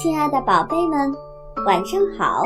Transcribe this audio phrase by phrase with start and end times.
[0.00, 1.12] 亲爱的宝贝们，
[1.66, 2.40] 晚上好！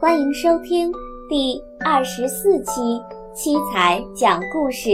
[0.00, 0.92] 欢迎收听
[1.28, 3.00] 第二十四期
[3.32, 4.88] 七彩讲故事。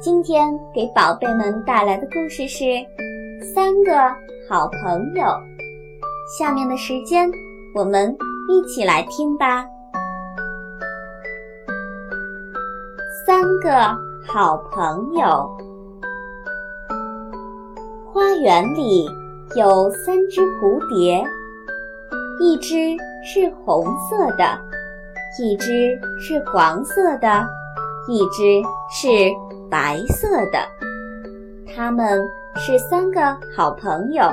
[0.00, 2.64] 今天给宝贝们带来的故事是
[3.54, 3.92] 《三个
[4.48, 5.22] 好朋友》。
[6.38, 7.30] 下面的时间，
[7.74, 8.16] 我们
[8.48, 9.66] 一起来听吧。
[13.26, 13.94] 三个
[14.26, 15.46] 好朋友，
[18.14, 19.06] 花园里
[19.54, 21.24] 有三只蝴蝶，
[22.40, 22.74] 一只
[23.24, 24.58] 是红色的，
[25.40, 27.46] 一只是黄色的，
[28.08, 29.08] 一只是
[29.70, 30.58] 白色的。
[31.74, 32.20] 它们
[32.56, 33.20] 是三个
[33.56, 34.24] 好朋友，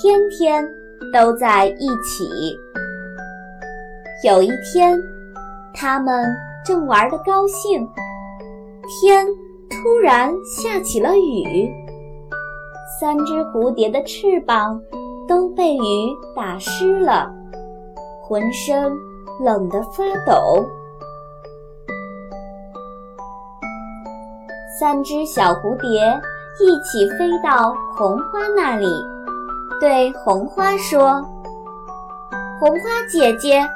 [0.00, 0.64] 天天
[1.12, 2.58] 都在一起。
[4.24, 4.98] 有一天，
[5.72, 6.32] 他们
[6.64, 7.88] 正玩得高兴。
[9.00, 9.26] 天
[9.70, 11.68] 突然下起了雨，
[12.86, 14.80] 三只蝴蝶的翅膀
[15.26, 15.80] 都被雨
[16.36, 17.30] 打湿了，
[18.22, 18.92] 浑身
[19.42, 20.64] 冷得发抖。
[24.78, 26.20] 三只小蝴蝶
[26.60, 28.86] 一起飞到红花那里，
[29.80, 31.22] 对红花说
[32.60, 32.78] ：“红花
[33.10, 33.66] 姐姐，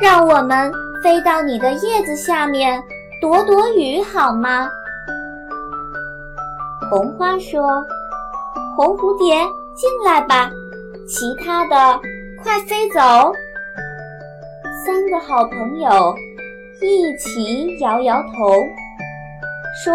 [0.00, 2.82] 让我们飞到你的叶子下面。”
[3.22, 4.68] 躲躲雨好吗？
[6.90, 7.82] 红花说
[8.76, 9.34] ：“红蝴蝶
[9.74, 10.50] 进来吧，
[11.06, 12.00] 其他的
[12.42, 13.00] 快飞走。”
[14.84, 16.14] 三个好朋友
[16.82, 18.52] 一起摇摇头，
[19.84, 19.94] 说：“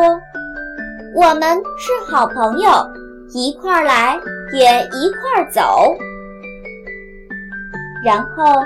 [1.16, 2.70] 我们是好朋友，
[3.34, 4.20] 一块儿来
[4.54, 5.62] 也一块儿走。”
[8.04, 8.62] 然后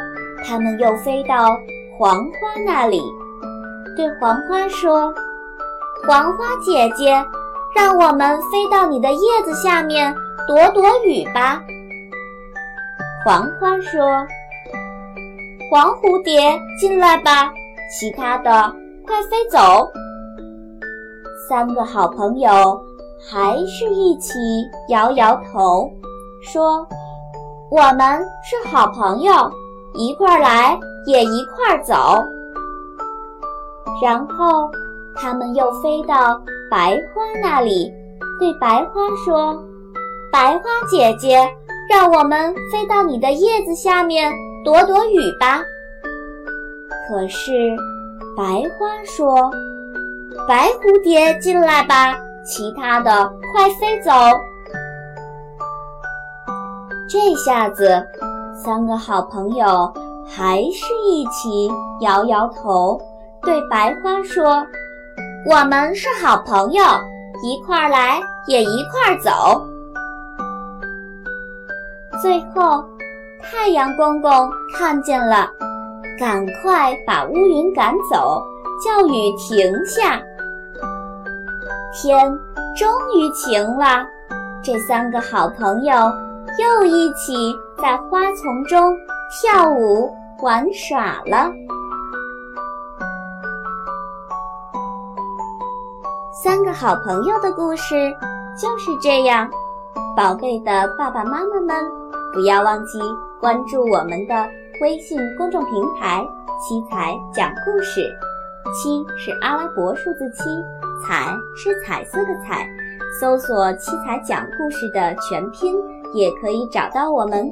[0.45, 1.57] 他们又飞到
[1.97, 3.01] 黄花那里。
[3.95, 5.13] 对黄花说
[6.07, 7.13] ：“黄花姐姐，
[7.75, 10.13] 让我们飞到你的叶子下面
[10.47, 11.61] 躲躲雨吧。”
[13.25, 14.01] 黄花说
[15.71, 17.51] ：“黄蝴蝶进来吧，
[17.97, 18.51] 其他的
[19.05, 19.87] 快飞走。”
[21.49, 22.81] 三个好朋友
[23.29, 24.33] 还是一起
[24.89, 25.89] 摇摇头，
[26.41, 26.87] 说
[27.71, 29.31] ：“我们是好朋友，
[29.93, 32.23] 一块来也一块走。”
[34.01, 34.69] 然后，
[35.15, 36.41] 他们又飞到
[36.73, 37.93] 白花那里，
[38.39, 39.63] 对白花说
[40.33, 41.47] ：“白花姐姐，
[41.87, 44.33] 让我们飞到你的叶子下面
[44.65, 45.61] 躲躲雨吧。”
[47.07, 47.77] 可是，
[48.35, 49.51] 白花说
[50.49, 54.11] ：“白蝴蝶进来吧，其他的快飞走。”
[57.07, 58.03] 这下子，
[58.51, 59.93] 三个好朋友
[60.25, 62.99] 还是一起摇摇头。
[63.43, 64.65] 对白花说
[65.45, 66.81] ：“我们是好朋友，
[67.43, 69.61] 一块儿来也一块儿走。”
[72.21, 72.81] 最后，
[73.41, 75.51] 太阳公公看见了，
[76.17, 78.41] 赶快把乌云赶走，
[78.81, 80.21] 叫雨停下。
[81.93, 82.25] 天
[82.77, 84.05] 终于晴了，
[84.63, 85.93] 这三个好朋友
[86.57, 88.95] 又一起在花丛中
[89.29, 90.09] 跳舞
[90.41, 91.51] 玩耍了。
[96.33, 98.11] 三个好朋友的故事
[98.59, 99.47] 就是这样，
[100.17, 101.85] 宝贝的爸爸妈妈们，
[102.33, 102.99] 不要忘记
[103.39, 104.49] 关注我们的
[104.81, 106.25] 微信公众平台
[106.59, 108.01] “七彩讲故事”。
[108.73, 110.43] 七是阿拉伯数字七，
[111.05, 112.67] 彩是彩色的彩。
[113.21, 115.75] 搜索“七彩讲故事”的全拼，
[116.15, 117.47] 也可以找到我们。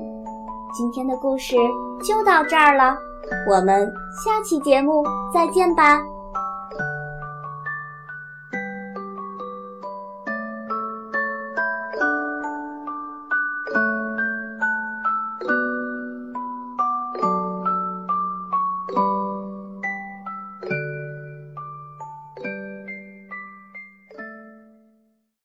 [0.75, 1.55] 今天的故事
[2.03, 2.97] 就到这儿了，
[3.47, 3.93] 我们
[4.25, 6.01] 下期节目再见吧。